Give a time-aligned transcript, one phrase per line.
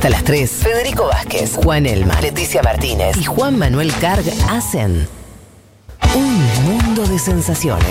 [0.00, 5.06] Hasta las 3, Federico Vázquez, Juan Elma, Leticia Martínez y Juan Manuel Carg hacen
[6.16, 7.84] un mundo de sensaciones.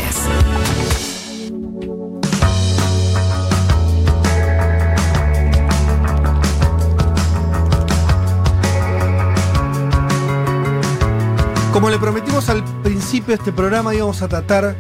[11.72, 14.76] Como le prometimos al principio de este programa, íbamos a tratar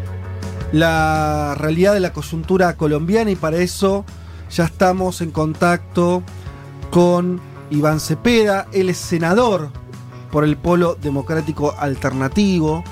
[0.71, 4.03] la realidad de la coyuntura colombiana y para eso
[4.49, 6.23] ya estamos en contacto
[6.89, 9.69] con Iván Cepeda, él es senador
[10.31, 12.83] por el Polo Democrático Alternativo.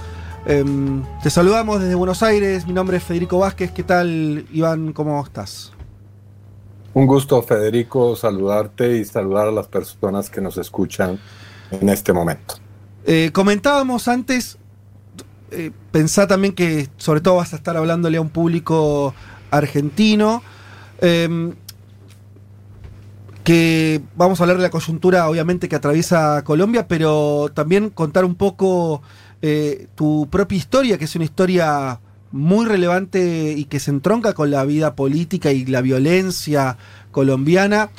[0.45, 4.93] Em, te saludamos desde Buenos Aires, mi nombre es Federico Vázquez, ¿qué tal Iván?
[4.93, 5.73] ¿Cómo estás?
[6.93, 11.19] Un gusto Federico saludarte y saludar a las personas que nos escuchan
[11.71, 12.55] en este momento.
[13.05, 14.57] Eh, comentábamos antes,
[15.51, 19.13] eh, pensá también que sobre todo vas a estar hablándole a un público
[19.51, 20.41] argentino,
[20.99, 21.53] em,
[23.47, 28.35] que vamos a hablar de la coyuntura obviamente que atraviesa Colombia, pero también contar un
[28.35, 29.01] poco
[29.41, 32.01] eh, tu propia historia, que es una historia
[32.33, 36.77] muy relevante y que se entronca con la vida política y la violencia
[37.11, 37.89] colombiana.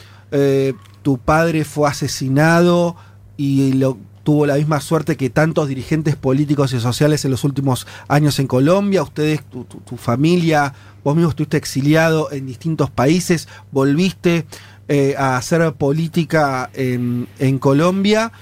[1.00, 2.94] tu padre fue asesinado
[3.38, 3.96] y lo,
[4.28, 8.46] tuvo la misma suerte que tantos dirigentes políticos y sociales en los últimos años en
[8.46, 9.02] Colombia.
[9.02, 14.44] Ustedes, tu, familia, vos mismo estuviste exiliado en distintos países, volviste
[14.89, 18.33] eh, a hacer política en, Colombia.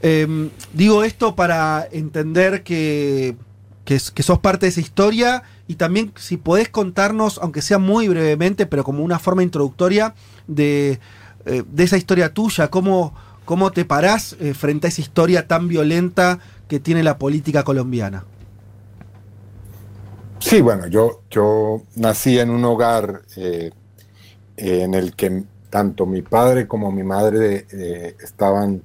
[0.00, 3.36] Em, digo esto para entender que,
[3.84, 8.66] que, sos parte de esa historia y también si podés contarnos, aunque sea muy brevemente,
[8.66, 10.14] pero como una forma introductoria,
[10.46, 11.00] de,
[11.46, 13.14] eh, de esa historia tuya, cómo
[13.48, 18.26] ¿Cómo te parás eh, frente a esa historia tan violenta que tiene la política colombiana?
[20.38, 23.22] Sí, bueno, yo, yo nací en un hogar
[24.58, 28.82] en el que tanto mi padre como mi madre eh, estaban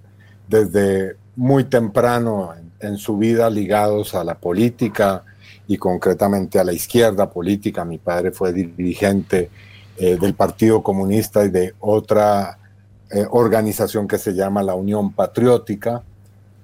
[0.47, 5.23] desde muy temprano en, su vida ligados a la política
[5.67, 7.85] y concretamente a la izquierda política.
[7.85, 9.49] Mi padre fue dirigente
[9.97, 12.57] del Partido Comunista y de otra
[13.15, 16.01] eh, organización que se llama la Unión Patriótica,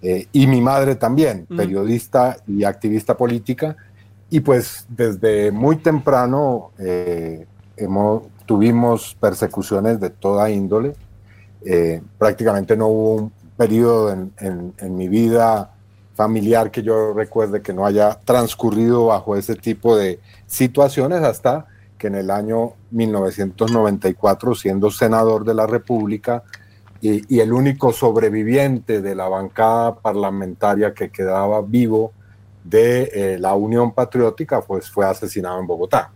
[0.01, 3.77] eh, y mi madre también, periodista y activista política,
[4.31, 7.45] y pues desde muy temprano eh,
[7.77, 10.95] hemos, tuvimos persecuciones de toda índole.
[12.17, 14.33] prácticamente no hubo un periodo en,
[14.79, 15.69] en, mi vida
[16.15, 21.67] familiar que yo recuerde que no haya transcurrido bajo ese tipo de situaciones hasta
[21.99, 26.41] que en el año 1994, siendo senador de la República
[27.01, 32.13] y, el único sobreviviente de la bancada parlamentaria que quedaba vivo
[32.63, 36.11] de eh, la Unión Patriótica, pues fue asesinado en Bogotá.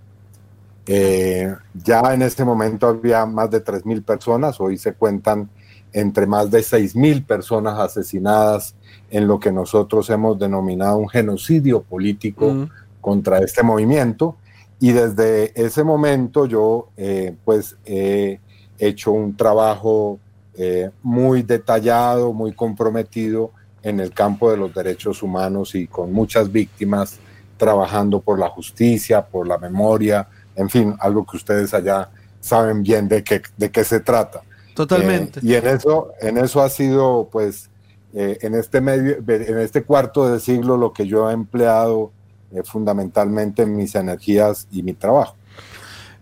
[0.86, 5.50] Eh, ya en este momento había más de 3.000 personas, hoy se cuentan
[5.94, 8.76] entre más de 6.000 personas asesinadas
[9.10, 12.68] en lo que nosotros hemos denominado un genocidio político
[13.00, 14.36] contra este movimiento.
[14.80, 18.40] Y desde ese momento yo eh, pues he
[18.80, 20.20] hecho un trabajo
[20.56, 23.52] eh, muy detallado, muy comprometido
[23.82, 27.18] en el campo de los derechos humanos y con muchas víctimas
[27.58, 32.10] trabajando por la justicia, por la memoria, en fin, algo que ustedes allá
[32.40, 34.42] saben bien de qué, de qué se trata.
[34.76, 35.40] Totalmente.
[35.40, 37.70] Eh, y en eso, en eso ha sido, pues,
[38.14, 42.12] en este medio, en este cuarto de siglo, lo que yo he empleado
[42.54, 45.36] eh, fundamentalmente mis energías y mi trabajo.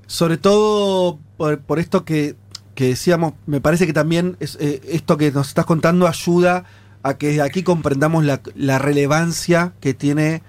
[0.08, 2.38] Sobre todo por, esto que,
[2.76, 6.64] decíamos, me parece que también es, eh, esto que nos estás contando ayuda
[7.04, 10.42] a que aquí comprendamos la, la relevancia que tiene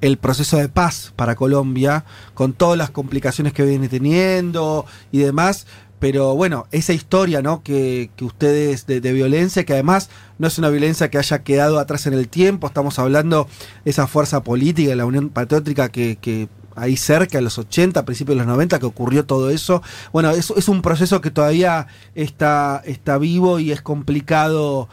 [0.00, 2.04] el proceso de paz para Colombia,
[2.34, 5.66] con todas las complicaciones que viene teniendo y demás,
[5.98, 7.62] pero bueno, esa historia, ¿no?
[7.62, 12.14] Que, ustedes de, violencia, que además no es una violencia que haya quedado atrás en
[12.14, 13.48] el tiempo, estamos hablando
[13.84, 18.44] de esa fuerza política, la Unión Patriótica que, ahí cerca, en los 80, principios de
[18.44, 19.82] los 90, que ocurrió todo eso.
[20.12, 24.88] Bueno, es, es un proceso que todavía está, está vivo y es complicado.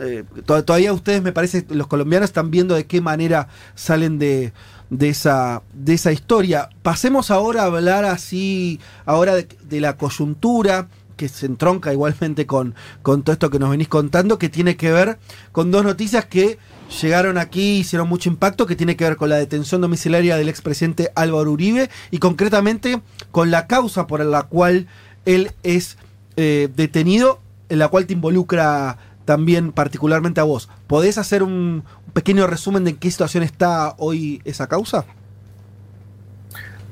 [0.00, 4.52] Eh, todavía ustedes, me parece, los colombianos están viendo de qué manera salen de,
[4.90, 6.68] de esa, de esa historia.
[6.82, 13.22] Pasemos ahora a hablar así, ahora de, la coyuntura que se entronca igualmente con, con
[13.22, 15.18] todo esto que nos venís contando, que tiene que ver
[15.50, 16.58] con dos noticias que
[17.00, 21.10] llegaron aquí, hicieron mucho impacto, que tiene que ver con la detención domiciliaria del expresidente
[21.14, 23.00] Álvaro Uribe y concretamente
[23.30, 24.88] con la causa por la cual
[25.24, 25.96] él es
[26.36, 27.40] eh, detenido,
[27.70, 30.70] en la cual te involucra también particularmente a vos.
[30.86, 31.84] ¿Podés hacer un
[32.14, 35.04] pequeño resumen de en qué situación está hoy esa causa?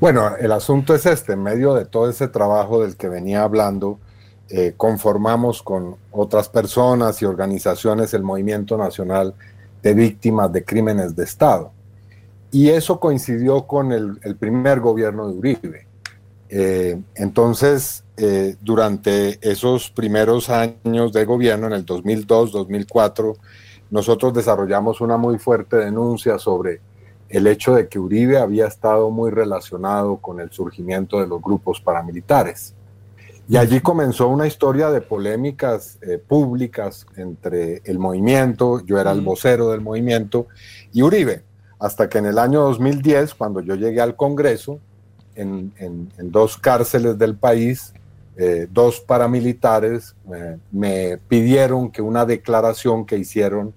[0.00, 3.98] Bueno, el asunto es este, en medio de todo ese trabajo del que venía hablando,
[4.50, 9.34] eh, conformamos con otras personas y organizaciones el Movimiento Nacional
[9.82, 11.72] de Víctimas de Crímenes de Estado.
[12.50, 15.86] Y eso coincidió con el, primer gobierno de Uribe.
[16.56, 23.34] Eh, entonces, eh, durante esos primeros años de gobierno, en el 2002, 2004,
[23.90, 26.80] nosotros desarrollamos una muy fuerte denuncia sobre
[27.28, 31.80] el hecho de que Uribe había estado muy relacionado con el surgimiento de los grupos
[31.80, 32.72] paramilitares.
[33.48, 39.22] Y allí comenzó una historia de polémicas eh, públicas entre el movimiento, yo era el
[39.22, 40.46] vocero del movimiento,
[40.92, 41.42] y Uribe,
[41.80, 44.78] hasta que en el año 2010, cuando yo llegué al Congreso,
[45.34, 47.92] en, dos cárceles del país,
[48.36, 53.72] eh, dos paramilitares eh, me pidieron que una declaración que hicieron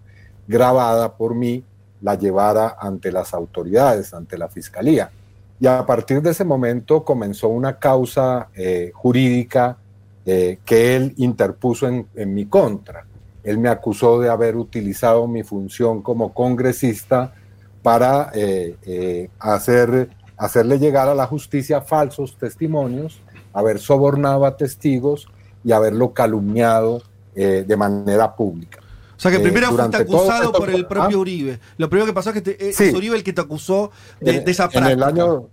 [0.47, 1.63] grabada por mí
[2.01, 5.11] la llevara ante las autoridades, ante la fiscalía.
[5.59, 9.77] Y a partir de ese momento comenzó una causa eh, jurídica
[10.25, 13.05] eh, que él interpuso en, mi contra.
[13.43, 17.33] Él me acusó de haber utilizado mi función como congresista
[17.81, 23.21] para eh, hacer, hacerle llegar a la justicia falsos testimonios,
[23.53, 25.27] haber sobornado a testigos
[25.63, 27.01] y haberlo calumniado
[27.35, 28.79] de manera pública.
[29.17, 31.59] O sea que primero fuiste acusado por el propio Uribe.
[31.77, 33.91] Lo primero que pasó es que es Uribe el que te acusó
[34.21, 34.91] de, esa práctica.
[34.91, 35.47] En el, año,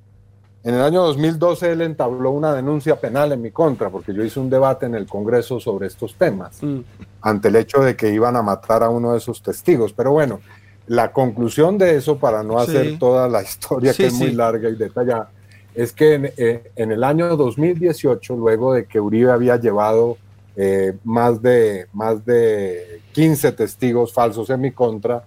[0.65, 4.39] en el año 2012 él entabló una denuncia penal en mi contra, porque yo hice
[4.39, 6.81] un debate en el Congreso sobre estos temas, mm.
[7.23, 9.95] ante el hecho de que iban a matar a uno de esos testigos.
[9.95, 10.41] Pero bueno,
[10.87, 14.77] la conclusión de eso, para no hacer toda la historia que es muy larga y
[14.77, 15.31] detallada,
[15.75, 20.19] es que en, eh, en el año 2018, luego de que Uribe había llevado
[20.57, 25.25] eh, más, de, más de 15 testigos falsos en mi contra,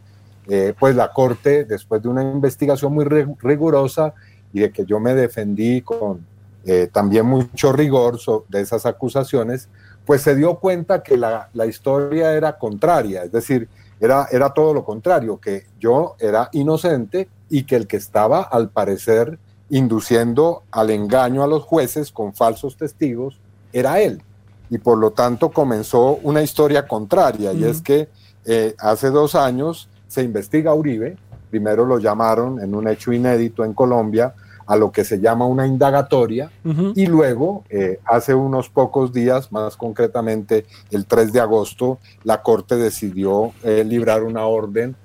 [0.47, 4.13] eh, pues la Corte, después de una investigación muy rigurosa
[4.53, 6.25] y de que yo me defendí con
[6.65, 8.17] eh, también mucho rigor
[8.47, 9.67] de esas acusaciones,
[10.05, 13.67] pues se dio cuenta que la, la, historia era contraria, es decir,
[13.99, 18.69] era, era todo lo contrario, que yo era inocente y que el que estaba, al
[18.69, 19.39] parecer,
[19.69, 23.39] induciendo al engaño a los jueces con falsos testigos,
[23.73, 24.21] era él.
[24.69, 28.09] Y por lo tanto comenzó una historia contraria y es que
[28.45, 31.17] eh, hace dos años se investiga a Uribe,
[31.49, 34.33] primero lo llamaron en un hecho inédito en Colombia
[34.67, 36.51] a lo que se llama una indagatoria
[36.93, 42.75] y luego eh, hace unos pocos días, más concretamente el 3 de agosto, la Corte
[42.75, 44.95] decidió eh, librar una orden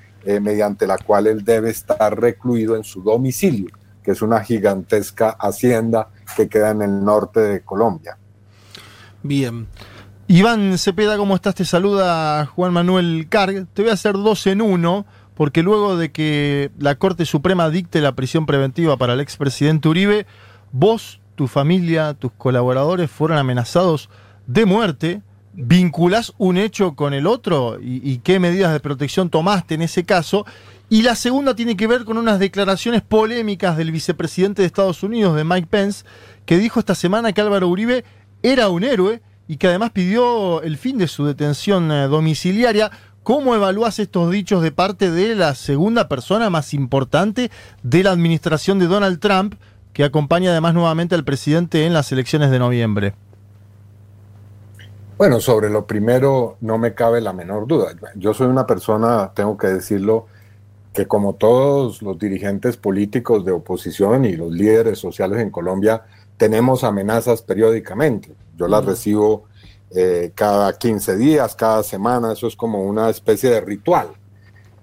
[0.41, 3.71] mediante la cual él debe estar recluido en su domicilio,
[4.05, 8.17] que es una gigantesca hacienda que queda en el norte de Colombia.
[9.23, 9.67] Bien.
[10.29, 11.55] Iván Cepeda, ¿cómo estás?
[11.55, 13.67] Te saluda Juan Manuel Carg.
[13.75, 18.01] Te voy a hacer dos en uno, porque luego de que la Corte Suprema dicte
[18.01, 20.27] la prisión preventiva para el expresidente Uribe,
[20.73, 24.11] vos, tu familia, tus colaboradores fueron amenazados
[24.47, 25.23] de muerte.
[25.55, 27.79] ¿Vinculás un hecho con el otro?
[27.81, 30.47] ¿Y, y qué medidas de protección tomaste en ese caso?
[30.89, 35.37] Y la segunda tiene que ver con unas declaraciones polémicas del vicepresidente de Estados Unidos,
[35.37, 36.05] de Mike Pence,
[36.45, 38.05] que dijo esta semana que Álvaro Uribe
[38.43, 42.91] era un héroe y que además pidió el fin de su detención eh, domiciliaria.
[43.23, 47.53] ¿Cómo evalúas estos dichos de parte de la segunda persona más importante
[47.85, 49.55] de la administración de Donald Trump,
[49.93, 53.15] que acompaña además nuevamente al presidente en las elecciones de noviembre?
[55.19, 57.95] Bueno, sobre lo primero no me cabe la menor duda.
[58.17, 60.27] Yo soy una persona, tengo que decirlo,
[60.93, 66.03] que como todos los dirigentes políticos de oposición y los líderes sociales en Colombia,
[66.39, 68.35] tenemos amenazas periódicamente.
[68.57, 69.45] Yo las recibo
[69.95, 74.09] eh, cada 15 días, cada semana, eso es como una especie de ritual.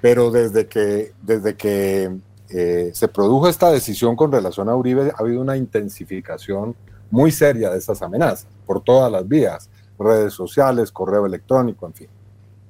[0.01, 2.11] Pero desde que, desde que
[2.49, 6.75] eh, se produjo esta decisión con relación a Uribe, ha habido una intensificación
[7.09, 12.07] muy seria de esas amenazas por todas las vías, redes sociales, correo electrónico, en fin.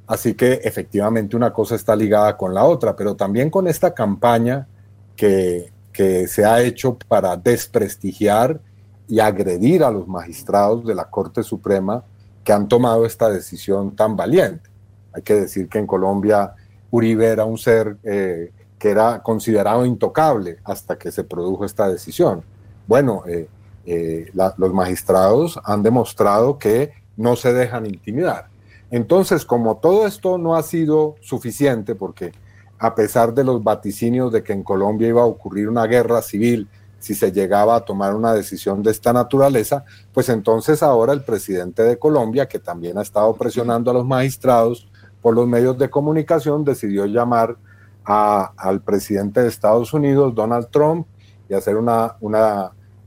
[0.08, 4.67] Así que efectivamente una cosa está ligada con la otra, pero también con esta campaña
[5.15, 8.60] que, que se ha hecho para desprestigiar
[9.08, 12.03] y agredir a los magistrados de la Corte Suprema
[12.50, 14.72] que han tomado esta decisión tan valiente.
[15.13, 16.56] Hay que decir que en Colombia
[16.89, 22.41] Uribe era un ser eh, que era considerado intocable hasta que se produjo esta decisión.
[22.88, 23.48] Bueno, eh,
[23.86, 28.48] eh, los magistrados han demostrado que no se dejan intimidar.
[28.89, 32.32] Entonces, como todo esto no ha sido suficiente, porque
[32.79, 36.68] a pesar de los vaticinios de que en Colombia iba a ocurrir una guerra civil
[37.00, 41.84] si se llegaba a tomar una decisión de esta naturaleza, pues entonces ahora el presidente
[41.84, 44.88] de Colombia, que también ha estado presionando a los magistrados
[45.22, 47.58] por los medios de comunicación, decidió llamar
[48.06, 51.06] al presidente de Estados Unidos, Donald Trump,
[51.48, 52.15] y hacer una,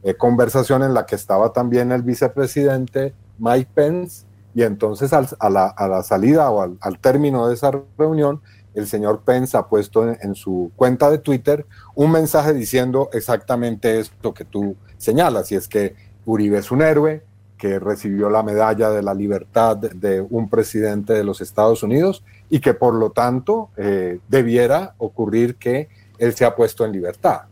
[0.02, 6.02] eh, conversación en la que estaba también el vicepresidente Mike Pence y entonces a, la,
[6.02, 8.42] salida o al, término de esa reunión,
[8.74, 14.32] el señor Pence ha puesto en, su cuenta de Twitter un mensaje diciendo exactamente esto
[14.32, 17.22] que tú señalas, y es que Uribe es un héroe,
[17.62, 22.58] que recibió la medalla de la libertad de un presidente de los Estados Unidos y
[22.58, 25.88] que por lo tanto eh, debiera ocurrir que
[26.18, 27.42] él se ha puesto en libertad.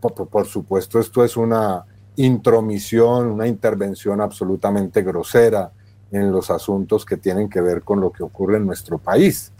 [0.00, 1.82] por, supuesto, esto es una
[2.16, 5.72] intromisión, una intervención absolutamente grosera
[6.10, 9.50] en los asuntos que tienen que ver con lo que ocurre en nuestro país.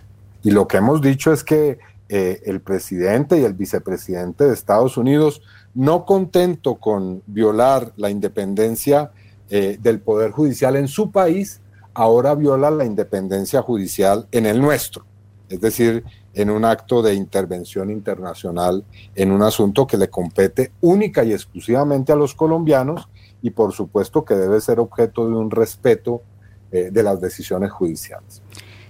[0.43, 1.79] Y lo que hemos dicho es que
[2.09, 5.43] eh, el presidente y el vicepresidente de Estados Unidos,
[5.75, 9.13] no contento con violar la independencia
[9.51, 11.61] eh, del Poder Judicial en su país,
[11.93, 15.05] ahora viola la independencia judicial en el nuestro.
[15.49, 16.05] Es decir,
[16.35, 22.13] en un acto de intervención internacional en un asunto que le compete única y exclusivamente
[22.13, 23.09] a los colombianos
[23.43, 26.23] y por supuesto que debe ser objeto de un respeto
[26.71, 28.43] eh, de las decisiones judiciales.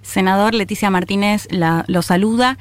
[0.02, 2.58] Senador Leticia Martínez la, lo saluda.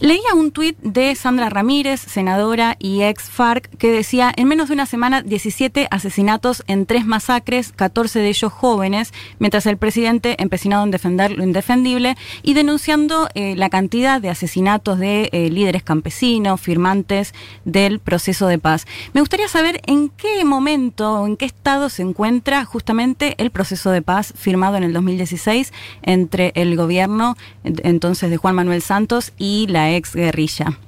[0.00, 4.74] Leía un tuit de Sandra Ramírez, senadora y ex FARC, que decía, en menos de
[4.74, 10.82] una semana 17 asesinatos en tres masacres, 14 de ellos jóvenes, mientras el presidente empecinado
[10.82, 16.60] en defender lo indefendible y denunciando eh, la cantidad de asesinatos de eh, líderes campesinos,
[16.60, 17.32] firmantes
[17.64, 18.86] del proceso de paz.
[19.12, 23.90] Me gustaría saber en qué momento o en qué estado se encuentra justamente el proceso
[23.90, 25.72] de paz firmado en el 2016
[26.02, 30.78] entre el gobierno entonces de Juan Manuel Santos y la ex guerrilla?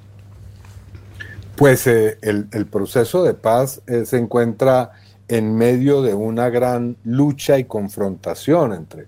[1.56, 4.92] Pues eh, el, proceso de paz eh, se encuentra
[5.28, 9.06] en medio de una gran lucha y confrontación entre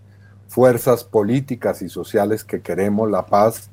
[0.48, 3.68] fuerzas políticas y sociales que queremos la paz,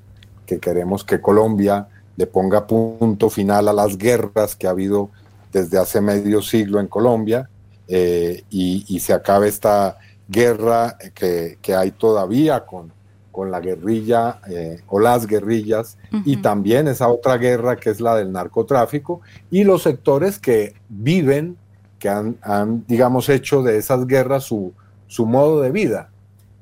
[0.45, 5.09] que queremos que Colombia le ponga punto final a las guerras que ha habido
[5.51, 7.49] desde hace medio siglo en Colombia
[7.87, 12.91] eh, y, se acabe esta guerra que, que hay todavía con
[13.33, 18.15] con la guerrilla eh, o las guerrillas y también esa otra guerra que es la
[18.15, 21.57] del narcotráfico y los sectores que viven,
[21.97, 24.71] que han, digamos, hecho de esas guerras su,
[25.07, 26.11] su modo de vida.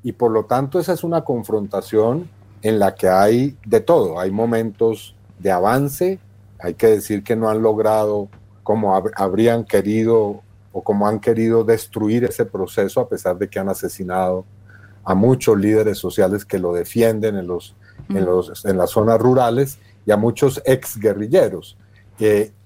[0.02, 2.28] Y por lo tanto esa es una confrontación
[2.62, 6.18] en la que hay de todo, hay momentos de avance,
[6.58, 8.28] hay que decir que no han logrado
[8.62, 10.40] como habrían querido
[10.72, 14.46] o como han querido destruir ese proceso a pesar de que han asesinado
[15.04, 17.74] a muchos líderes sociales que lo defienden en, los,
[18.08, 18.26] en, mm.
[18.26, 21.76] los, en las zonas rurales y a muchos ex guerrilleros.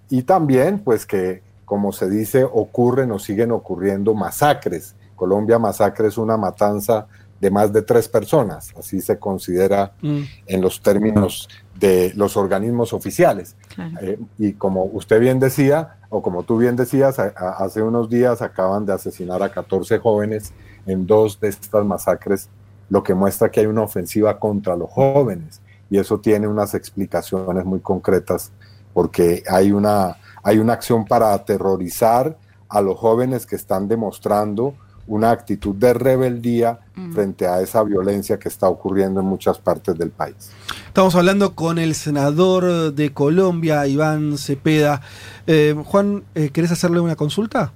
[0.09, 4.95] y también, pues que, como se dice, ocurren o siguen ocurriendo masacres.
[5.17, 7.07] Colombia masacre es una matanza
[7.41, 10.23] de más de tres personas, así se considera mm.
[10.47, 13.57] en los términos de los organismos oficiales.
[14.01, 18.87] Eh, y como usted bien decía, o como tú bien decías, hace unos días acaban
[18.87, 20.53] de asesinar a 14 jóvenes
[20.87, 22.49] en dos de estas masacres,
[22.89, 25.61] lo que muestra que hay una ofensiva contra los jóvenes.
[25.91, 28.53] Y eso tiene unas explicaciones muy concretas,
[28.95, 32.37] porque hay una, hay una acción para aterrorizar
[32.69, 34.75] a los jóvenes que están demostrando
[35.09, 37.13] una actitud de rebeldía mm.
[37.13, 40.51] frente a esa violencia que está ocurriendo en muchas partes del país.
[40.89, 45.03] Estamos hablando con el senador de Colombia, Iván Cepeda.
[45.47, 47.73] Eh, Juan, eh, ¿querés hacerle una consulta?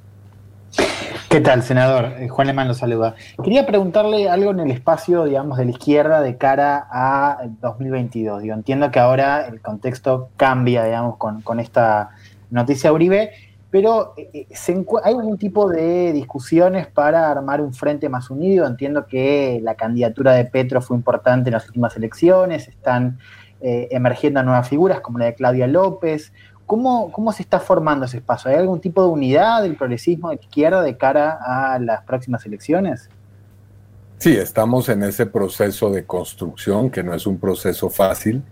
[1.31, 2.07] ¿Qué tal, senador?
[2.19, 3.15] Eh, Juan Lemán lo saluda.
[3.45, 8.43] Quería preguntarle algo en el espacio, digamos, de la izquierda de cara a 2022.
[8.43, 12.11] Yo entiendo que ahora el contexto cambia, digamos, con, esta
[12.51, 13.31] noticia Uribe,
[13.71, 18.67] pero eh, eh, ¿hay algún tipo de discusiones para armar un frente más unido?
[18.67, 23.21] Entiendo que la candidatura de Petro fue importante en las últimas elecciones, están
[23.63, 26.33] emergiendo nuevas figuras como la de Claudia López.
[26.71, 28.49] ¿Cómo, se está formando ese espacio?
[28.49, 33.11] ¿Hay algún tipo de unidad del progresismo de izquierda de cara a las próximas elecciones?
[34.19, 38.45] Sí, estamos en ese proceso de construcción, que no es un proceso fácil,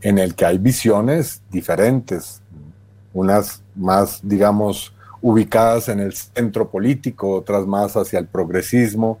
[0.00, 2.40] en el que hay visiones diferentes,
[3.12, 9.18] unas más, digamos, ubicadas en el centro político, otras más hacia el progresismo,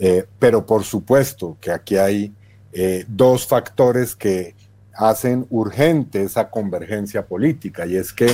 [0.00, 2.34] eh, pero por supuesto que aquí hay
[2.72, 4.56] eh, dos factores que
[4.96, 8.26] hacen urgente esa convergencia política y es que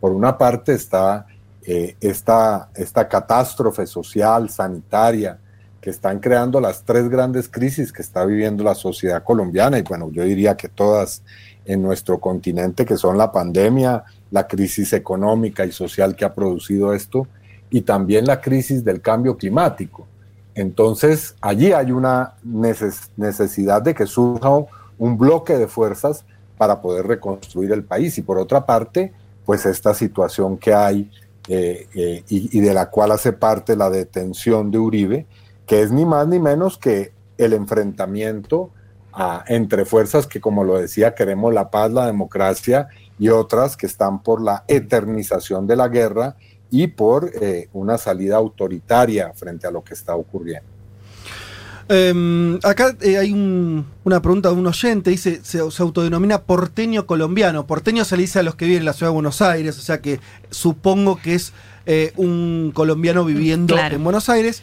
[0.00, 1.26] por una parte está
[1.62, 5.38] eh, esta, esta catástrofe social, sanitaria,
[5.80, 10.10] que están creando las tres grandes crisis que está viviendo la sociedad colombiana y bueno,
[10.10, 11.22] yo diría que todas
[11.64, 16.94] en nuestro continente, que son la pandemia, la crisis económica y social que ha producido
[16.94, 17.26] esto
[17.70, 20.06] y también la crisis del cambio climático.
[20.54, 24.48] Entonces, allí hay una necesidad de que surja
[24.98, 26.24] un bloque de fuerzas
[26.56, 28.18] para poder reconstruir el país.
[28.18, 29.12] Y por otra parte,
[29.44, 31.10] pues esta situación que hay
[31.48, 35.26] eh, eh, y, de la cual hace parte la detención de Uribe,
[35.66, 38.70] que es ni más ni menos que el enfrentamiento
[39.48, 42.88] entre fuerzas que, como lo decía, queremos la paz, la democracia
[43.18, 46.36] y otras que están por la eternización de la guerra
[46.70, 50.77] y por eh, una salida autoritaria frente a lo que está ocurriendo.
[51.88, 57.66] Em, acá eh, hay una pregunta de un oyente, dice, se, autodenomina porteño colombiano.
[57.66, 59.80] Porteño se le dice a los que viven en la ciudad de Buenos Aires, o
[59.80, 61.52] sea que supongo que es
[61.86, 64.62] eh, un colombiano viviendo en Buenos Aires.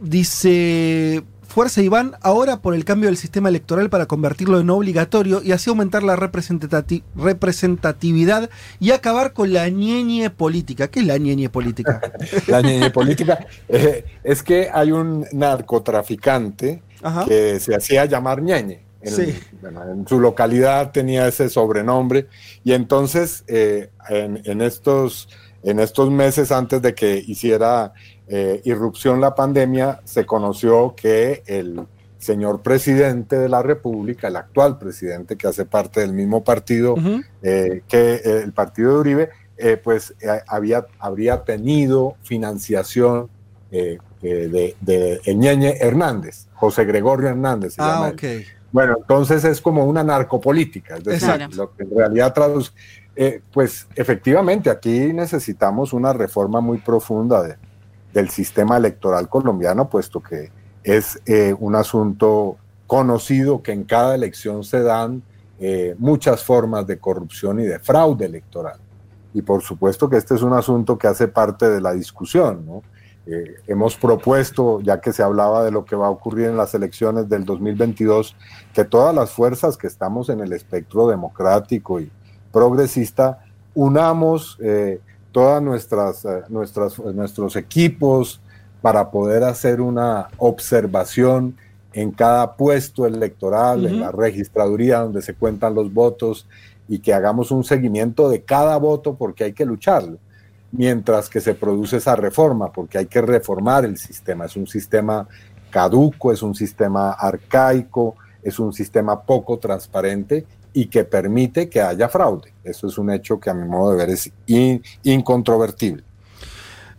[0.00, 5.52] dice, Fuerza Iván ahora por el cambio del sistema electoral para convertirlo en obligatorio y
[5.52, 10.88] así aumentar la representatividad y acabar con la ñeñe política.
[10.88, 12.02] ¿Qué es la ñeñe política?
[12.48, 16.82] la ñeñe política eh, es que hay un narcotraficante
[17.26, 18.86] que se hacía llamar ñeñe.
[19.00, 22.26] En, su localidad tenía ese sobrenombre
[22.62, 25.30] y entonces eh, en, estos,
[25.62, 27.94] en estos meses antes de que hiciera
[28.30, 31.86] eh, irrupción la pandemia, se conoció que el
[32.18, 36.94] señor presidente de la República, el actual presidente que hace parte del mismo partido
[37.42, 39.30] eh, que eh, el partido de Uribe,
[39.82, 40.14] pues
[40.46, 43.28] había, habría tenido financiación
[43.70, 47.74] de, de Ñeñe Hernández, José Gregorio Hernández.
[47.78, 48.12] ah,
[48.70, 52.70] Bueno, entonces es como una narcopolítica, es decir, lo que en realidad traduce.
[53.52, 57.56] pues efectivamente, aquí necesitamos una reforma muy profunda de,
[58.18, 60.50] del sistema electoral colombiano, puesto que
[60.82, 62.56] es eh, un asunto
[62.88, 65.22] conocido que en cada elección se dan
[65.60, 68.80] eh, muchas formas de corrupción y de fraude electoral.
[69.32, 72.82] Y por supuesto que este es un asunto que hace parte de la discusión.
[73.26, 76.74] Eh, hemos propuesto, ya que se hablaba de lo que va a ocurrir en las
[76.74, 78.34] elecciones del 2022,
[78.74, 82.10] que todas las fuerzas que estamos en el espectro democrático y
[82.50, 83.44] progresista
[83.74, 84.58] unamos
[85.38, 88.40] todas nuestras, eh, nuestras, nuestros equipos
[88.82, 91.56] para poder hacer una observación
[91.92, 96.48] en cada puesto electoral, en la registraduría donde se cuentan los votos
[96.88, 100.18] y que hagamos un seguimiento de cada voto porque hay que lucharlo,
[100.72, 104.46] mientras que se produce esa reforma, porque hay que reformar el sistema.
[104.46, 105.28] Es un sistema
[105.70, 110.46] caduco, es un sistema arcaico, es un sistema poco transparente
[110.78, 112.54] y que permite que haya fraude.
[112.62, 114.30] Eso es un hecho que a mi modo de ver es
[115.02, 116.04] incontrovertible.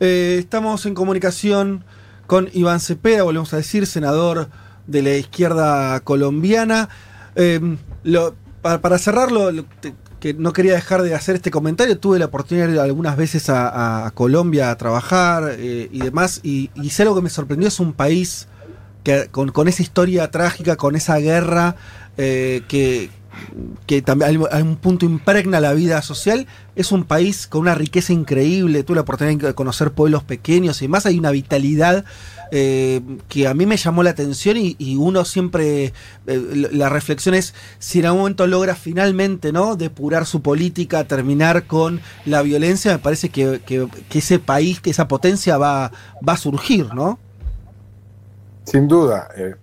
[0.02, 1.86] Eh, estamos en comunicación
[2.28, 4.50] con Iván Cepeda, volvemos a decir, senador
[4.86, 6.90] de la izquierda colombiana.
[7.36, 7.78] Em,
[8.62, 9.50] para, cerrarlo,
[10.20, 13.50] que no quería dejar de hacer este comentario, tuve la oportunidad de ir algunas veces
[13.50, 17.94] a, Colombia a trabajar eh, y demás, y, y algo que me sorprendió, es un
[17.94, 18.50] país
[19.06, 21.78] que, con, esa historia trágica, con esa guerra
[22.18, 23.10] eh, que,
[23.86, 28.14] que también hay un punto impregna la vida social, es un país con una riqueza
[28.14, 32.06] increíble, tuve la oportunidad de conocer pueblos pequeños y más, hay una vitalidad
[32.52, 35.94] eh, que a mí me llamó la atención y, uno siempre,
[36.26, 39.76] eh, la reflexión es si en algún momento logra finalmente ¿no?
[39.76, 43.62] depurar su política, terminar con la violencia, me parece que,
[44.12, 45.92] ese país, que esa potencia va,
[46.28, 47.20] va a surgir, ¿no?
[48.64, 49.28] Sin duda.
[49.36, 49.56] Eh,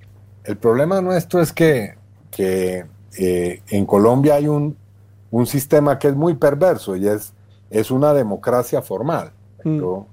[0.45, 1.97] el problema nuestro es que,
[2.31, 2.87] que
[3.19, 4.77] eh, en Colombia hay un,
[5.45, 7.35] sistema que es muy perverso y es,
[7.69, 9.33] es una democracia formal.
[9.65, 9.79] Mm.
[9.79, 10.07] Yo,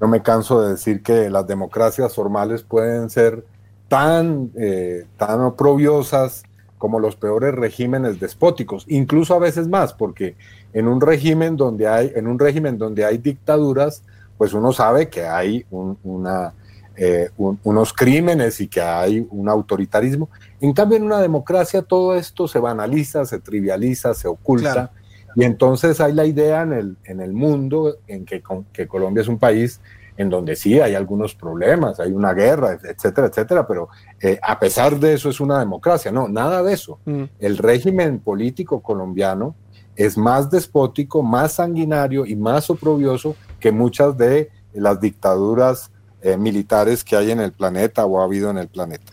[0.00, 3.46] me canso de decir que las democracias formales pueden ser
[3.88, 6.42] tan, eh, tan oprobiosas
[6.76, 10.36] como los peores regímenes despóticos, incluso a veces más, porque
[10.74, 14.02] en un régimen donde hay, en un régimen donde hay dictaduras,
[14.36, 16.52] pues uno sabe que hay una,
[16.96, 20.30] eh, unos crímenes y que hay un autoritarismo.
[20.60, 24.92] En cambio, en una democracia todo esto se banaliza, se trivializa, se oculta.
[25.34, 29.28] Y entonces hay la idea en el, en el mundo en que, que, Colombia es
[29.28, 29.80] un país
[30.16, 33.90] en donde sí hay algunos problemas, hay una guerra, etcétera, etcétera, pero
[34.22, 36.10] eh, a pesar de eso es una democracia.
[36.10, 36.98] No, nada de eso.
[37.04, 37.24] Mm.
[37.38, 39.54] El régimen político colombiano
[39.94, 45.90] es más despótico, más sanguinario y más oprobioso que muchas de las dictaduras
[46.26, 49.12] eh, militares que hay en el planeta o ha habido en el planeta.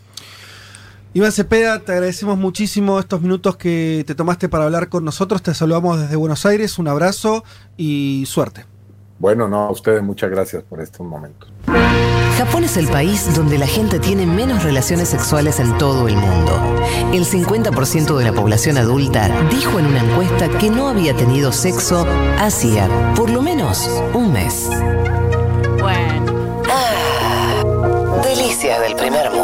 [1.14, 5.44] Iván Cepeda, te agradecemos muchísimo estos minutos que te tomaste para hablar con nosotros.
[5.44, 6.80] Te saludamos desde Buenos Aires.
[6.80, 7.44] Un abrazo
[7.78, 8.66] y suerte.
[9.20, 11.52] Bueno, no, a ustedes muchas gracias por estos momentos.
[12.36, 16.60] Japón es el país donde la gente tiene menos relaciones sexuales en todo el mundo.
[17.14, 22.08] El 50% de la población adulta dijo en una encuesta que no había tenido sexo
[22.40, 24.68] hacía por lo menos un mes.
[28.80, 29.43] Del primer mundo.